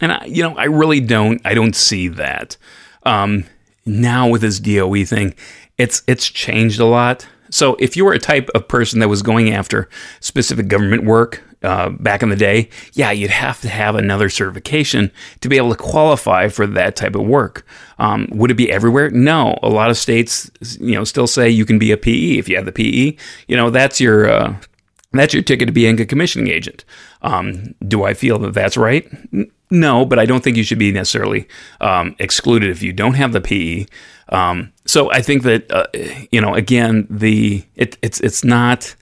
[0.00, 2.56] And I, you know, I really don't, I don't see that.
[3.04, 3.44] Um,
[3.84, 5.34] now with this DOE thing,
[5.80, 7.26] it's it's changed a lot.
[7.50, 9.88] So if you were a type of person that was going after
[10.20, 15.10] specific government work uh, back in the day, yeah, you'd have to have another certification
[15.40, 17.66] to be able to qualify for that type of work.
[17.98, 19.10] Um, would it be everywhere?
[19.10, 19.58] No.
[19.62, 22.56] A lot of states, you know, still say you can be a PE if you
[22.56, 23.16] have the PE.
[23.48, 24.56] You know, that's your uh,
[25.12, 26.84] that's your ticket to being a commissioning agent.
[27.22, 29.10] Um, do I feel that that's right?
[29.70, 31.46] No, but I don't think you should be necessarily
[31.80, 33.86] um, excluded if you don't have the PE.
[34.30, 35.86] Um, so I think that uh,
[36.32, 38.94] you know, again, the it, it's it's not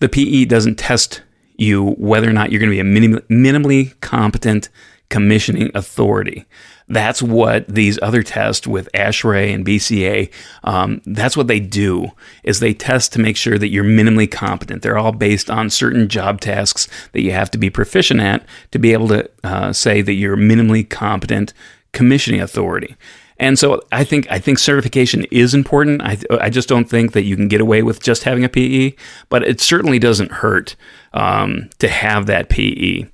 [0.00, 1.22] the PE doesn't test
[1.56, 4.68] you whether or not you're going to be a minim- minimally competent
[5.08, 6.44] commissioning authority.
[6.88, 10.30] That's what these other tests with ASHRAE and BCA,
[10.64, 14.82] um, that's what they do, is they test to make sure that you're minimally competent.
[14.82, 18.78] They're all based on certain job tasks that you have to be proficient at to
[18.78, 21.54] be able to uh, say that you're minimally competent
[21.92, 22.96] commissioning authority.
[23.38, 26.02] And so I think I think certification is important.
[26.02, 28.94] I, I just don't think that you can get away with just having a PE,
[29.28, 30.76] but it certainly doesn't hurt
[31.12, 33.06] um, to have that PE.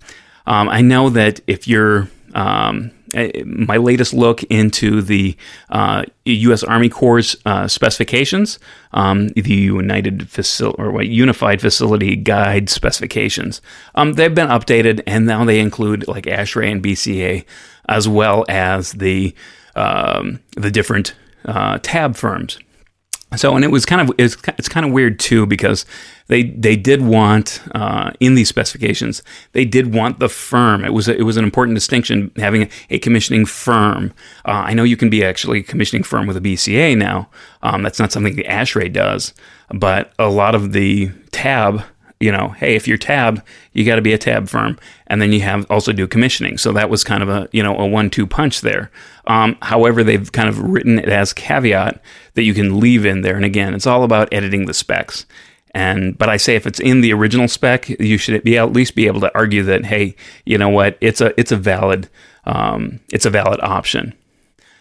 [0.47, 2.91] Um, I know that if you're um,
[3.45, 5.37] my latest look into the
[5.69, 6.63] uh, U.S.
[6.63, 8.59] Army Corps uh, specifications,
[8.93, 13.61] um, the United Facil- or what, Unified Facility Guide specifications.
[13.95, 17.45] Um, they've been updated, and now they include like ASHRAE and BCA,
[17.89, 19.35] as well as the
[19.75, 22.59] um, the different uh, tab firms.
[23.37, 25.87] So, and it was kind of it's, it's kind of weird too because
[26.27, 30.85] they they did want uh, in these specifications they did want the firm.
[30.85, 34.13] It was a, it was an important distinction having a commissioning firm.
[34.45, 37.29] Uh, I know you can be actually a commissioning firm with a BCA now.
[37.63, 39.33] Um, that's not something the ASHRAE does,
[39.73, 41.85] but a lot of the tab
[42.21, 45.33] you know, hey, if you're tab, you got to be a tab firm, and then
[45.33, 46.59] you have also do commissioning.
[46.59, 48.91] So that was kind of a you know a one-two punch there.
[49.27, 52.03] Um, however, they've kind of written it as caveat
[52.35, 55.25] that you can leave in there, and again, it's all about editing the specs.
[55.73, 58.95] And but I say if it's in the original spec, you should be at least
[58.95, 62.09] be able to argue that hey, you know what, it's a it's a valid
[62.45, 64.13] um, it's a valid option.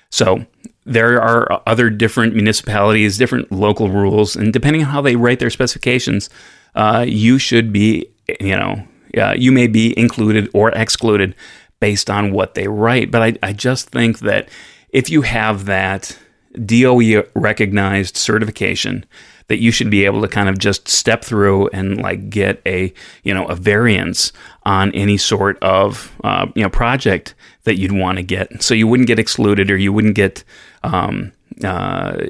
[0.10, 0.45] So
[0.86, 5.52] there are other different municipalities, different local rules, and depending on how they write their
[5.52, 6.30] specifications,
[6.76, 8.84] uh, you should be, you know,
[9.18, 11.36] uh, you may be included or excluded
[11.80, 13.12] based on what they write.
[13.12, 14.50] But I, I just think that
[14.90, 16.18] if you have that
[16.66, 19.06] DOE recognized certification,
[19.48, 22.94] that you should be able to kind of just step through and like get a
[23.24, 24.32] you know a variance
[24.64, 28.88] on any sort of uh, you know project that you'd want to get, so you
[28.88, 30.44] wouldn't get excluded or you wouldn't get
[30.84, 31.32] um,
[31.64, 32.26] uh,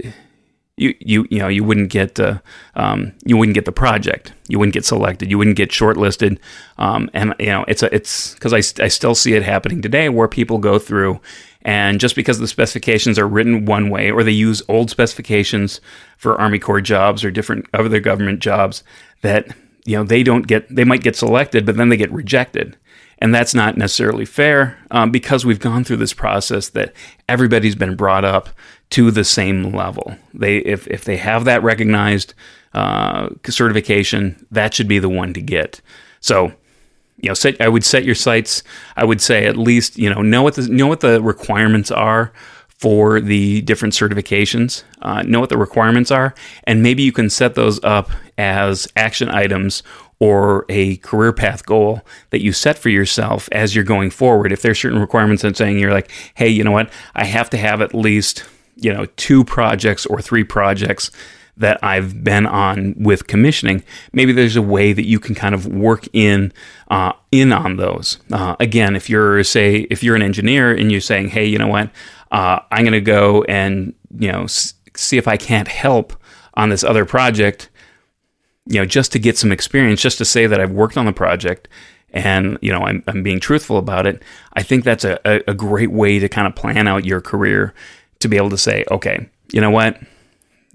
[0.80, 2.40] you you you know you wouldn't get uh,
[2.76, 4.34] um, you wouldn't get the project.
[4.48, 5.30] You wouldn't get selected.
[5.30, 6.40] You wouldn't get shortlisted.
[6.78, 10.10] Um, and you know it's a it's because I, I still see it happening today
[10.10, 11.20] where people go through
[11.64, 15.82] and just because the specifications are written one way or they use old specifications
[16.18, 18.84] for Army Corps jobs or different other government jobs
[19.22, 19.54] that
[19.86, 22.78] you know they don't get they might get selected but then they get rejected
[23.20, 26.94] and that's not necessarily fair um, because we've gone through this process that
[27.28, 28.50] everybody's been brought up
[28.92, 30.16] to the same level.
[30.34, 32.34] They, if, if they have that recognized
[32.74, 35.82] uh, certification, that should be the one to get.
[36.22, 36.54] So,
[37.18, 38.64] you know, set, I would set your sights.
[38.96, 42.32] I would say at least you know know what the know what the requirements are
[42.68, 44.84] for the different certifications.
[45.02, 49.30] Uh, know what the requirements are, and maybe you can set those up as action
[49.30, 49.84] items
[50.20, 54.52] or a career path goal that you set for yourself as you're going forward.
[54.52, 57.58] If there's certain requirements and saying you're like, hey, you know what, I have to
[57.58, 58.44] have at least,
[58.76, 61.10] you know, two projects or three projects
[61.56, 63.84] that I've been on with commissioning,
[64.14, 66.54] maybe there's a way that you can kind of work in
[66.90, 68.18] uh, in on those.
[68.32, 71.68] Uh, again, if you're say if you're an engineer and you're saying, hey, you know
[71.68, 71.92] what,
[72.32, 76.14] uh, I'm going to go and you know s- see if I can't help
[76.56, 77.70] on this other project
[78.70, 81.14] you know, just to get some experience, just to say that I've worked on the
[81.14, 81.68] project
[82.12, 85.92] and you know I'm, I'm being truthful about it, I think that's a, a great
[85.92, 87.74] way to kind of plan out your career
[88.20, 90.00] to be able to say, okay, you know what,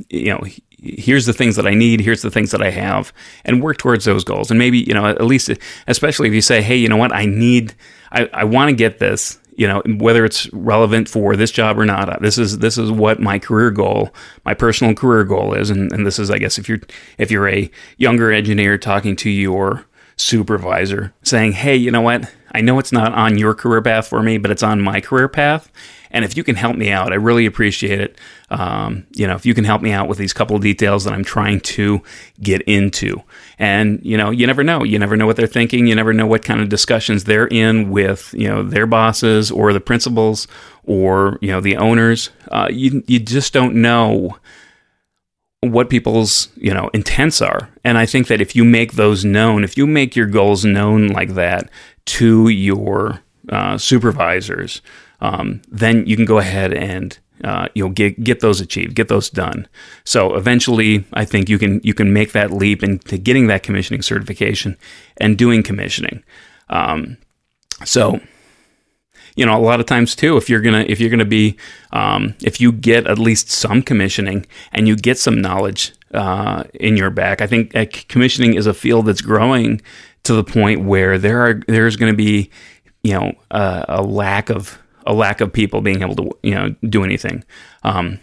[0.08, 0.42] you know,
[0.78, 3.12] here's the things that I need, here's the things that I have,
[3.44, 4.50] and work towards those goals.
[4.50, 5.50] And maybe, you know, at least,
[5.86, 7.74] especially if you say, hey, you know what, I need,
[8.12, 11.84] I, I want to get this, you know, whether it's relevant for this job or
[11.84, 12.08] not.
[12.08, 15.92] Uh, this is this is what my career goal, my personal career goal is, and,
[15.92, 16.80] and this is, I guess, if you're
[17.18, 19.86] if you're a younger engineer talking to your
[20.16, 24.22] supervisor, saying, hey, you know what, I know it's not on your career path for
[24.22, 25.70] me, but it's on my career path,
[26.14, 28.20] and if you can help me out, I really appreciate it.
[28.48, 31.12] Um, you know, if you can help me out with these couple of details that
[31.12, 32.02] I'm trying to
[32.40, 33.20] get into.
[33.58, 34.84] And, you know, you never know.
[34.84, 35.88] You never know what they're thinking.
[35.88, 39.72] You never know what kind of discussions they're in with, you know, their bosses or
[39.72, 40.46] the principals
[40.84, 42.30] or, you know, the owners.
[42.46, 44.38] Uh, you, you just don't know
[45.62, 49.64] what people's you know intents are and i think that if you make those known
[49.64, 51.70] if you make your goals known like that
[52.06, 54.82] to your uh, supervisors
[55.24, 59.30] um, then you can go ahead and uh, you'll get get those achieved, get those
[59.30, 59.66] done.
[60.04, 64.02] So eventually, I think you can you can make that leap into getting that commissioning
[64.02, 64.76] certification
[65.16, 66.22] and doing commissioning.
[66.68, 67.16] Um,
[67.84, 68.20] so
[69.34, 71.56] you know a lot of times too if you're gonna if you're gonna be
[71.92, 76.96] um, if you get at least some commissioning and you get some knowledge uh, in
[76.96, 77.72] your back i think
[78.08, 79.80] commissioning is a field that's growing
[80.24, 82.50] to the point where there are there's going to be
[83.02, 86.74] you know uh, a lack of a lack of people being able to you know
[86.88, 87.44] do anything.
[87.82, 88.18] Um,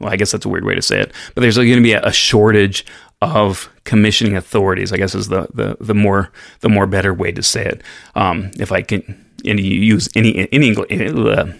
[0.00, 1.92] well, I guess that's a weird way to say it, but there's going to be
[1.92, 2.84] a, a, shortage
[3.22, 4.92] of commissioning authorities.
[4.92, 7.82] I guess is the, the the more the more better way to say it.
[8.16, 10.90] Um, if I can any, use any any English.
[10.90, 11.52] Uh,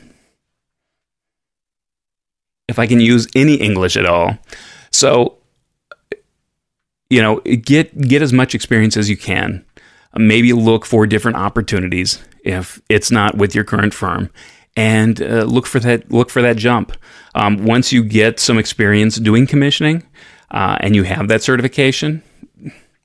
[2.67, 4.39] if I can use any English at all,
[4.91, 5.37] so
[7.11, 9.65] you know, get get as much experience as you can.
[10.17, 14.31] Maybe look for different opportunities if it's not with your current firm,
[14.77, 16.93] and uh, look for that look for that jump.
[17.35, 20.05] Um, once you get some experience doing commissioning
[20.51, 22.23] uh, and you have that certification,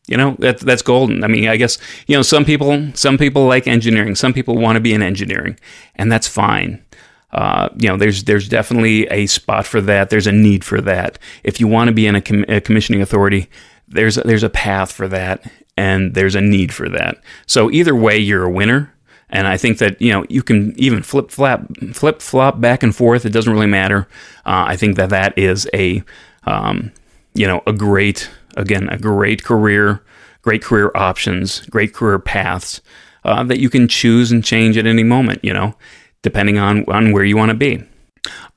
[0.07, 1.23] you know that that's golden.
[1.23, 4.75] I mean, I guess you know some people some people like engineering, some people want
[4.75, 5.59] to be in engineering,
[5.95, 6.83] and that's fine.
[7.31, 10.09] Uh, you know, there's there's definitely a spot for that.
[10.09, 11.19] There's a need for that.
[11.43, 13.49] If you want to be in a, com- a commissioning authority,
[13.87, 15.49] there's there's a path for that,
[15.79, 17.21] and there's a need for that.
[17.45, 18.93] So either way, you're a winner.
[19.29, 21.61] And I think that you know you can even flip flap
[21.93, 23.25] flip flop back and forth.
[23.25, 24.07] It doesn't really matter.
[24.45, 26.03] Uh, I think that that is a
[26.45, 26.91] um,
[27.35, 30.03] you know a great again a great career,
[30.41, 32.81] great career options, great career paths
[33.23, 35.45] uh, that you can choose and change at any moment.
[35.45, 35.75] You know,
[36.23, 37.83] depending on on where you want to be.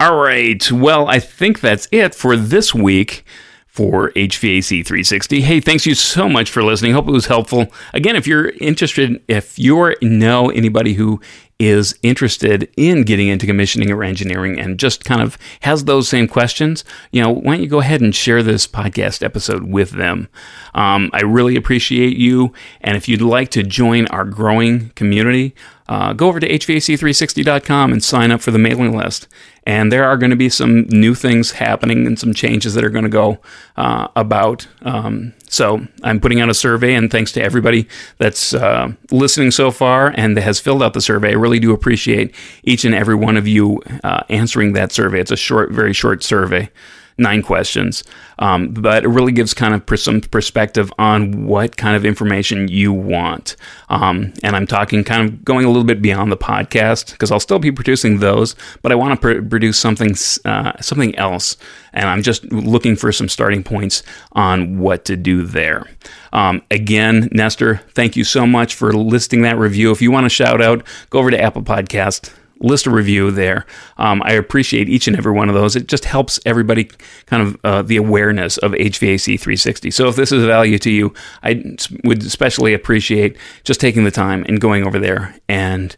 [0.01, 0.73] All right.
[0.73, 3.25] Well, I think that's it for this week
[3.73, 5.41] for HVAC 360.
[5.41, 6.93] Hey, thanks you so much for listening.
[6.93, 7.73] Hope it was helpful.
[7.95, 11.23] Again, if you're interested, if you know anybody who
[11.59, 16.29] is interested in getting into commissioning or engineering and just kind of has those same
[16.29, 20.29] questions, you know, why don't you go ahead and share this podcast episode with them?
[20.75, 22.53] Um, I really appreciate you.
[22.83, 25.55] And if you'd like to join our growing community,
[25.93, 29.29] uh, go over to HVAC360.com and sign up for the mailing list.
[29.65, 32.89] And there are going to be some new things happening and some changes that are
[32.89, 33.41] going to go
[33.77, 34.67] uh, about.
[34.81, 37.87] Um, so I'm putting out a survey, and thanks to everybody
[38.17, 41.29] that's uh, listening so far and has filled out the survey.
[41.29, 45.21] I really do appreciate each and every one of you uh, answering that survey.
[45.21, 46.71] It's a short, very short survey
[47.19, 48.05] nine questions.
[48.39, 52.93] Um, but it really gives kind of some perspective on what kind of information you
[52.93, 53.57] want.
[53.89, 57.41] Um, and I'm talking kind of going a little bit beyond the podcast because I'll
[57.41, 61.57] still be producing those, but I want to pr- produce something uh, something else.
[61.93, 64.03] And I'm just looking for some starting points
[64.33, 65.87] on what to do there.
[66.33, 69.91] Um, again, Nestor, thank you so much for listing that review.
[69.91, 72.33] If you want to shout out, go over to Apple Podcast
[72.63, 73.67] list a review there.
[73.97, 75.77] Um, I appreciate each and every one of those.
[75.77, 76.91] It just helps everybody
[77.27, 79.91] kind of uh, the awareness of HVAC 360.
[79.91, 81.63] So if this is a value to you, I
[82.05, 85.97] would especially appreciate just taking the time and going over there and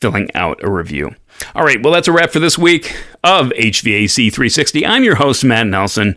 [0.00, 1.14] filling out a review.
[1.54, 4.86] All right, well, that's a wrap for this week of HVAC 360.
[4.86, 6.16] I'm your host, Matt Nelson,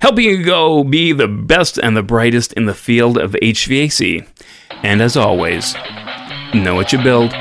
[0.00, 4.26] helping you go be the best and the brightest in the field of HVAC.
[4.82, 5.74] And as always,
[6.54, 7.34] know what you build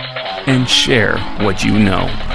[0.47, 2.32] and share what you know.